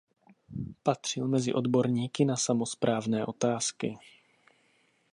[0.83, 3.97] Patřil mezi odborníky na samosprávné otázky.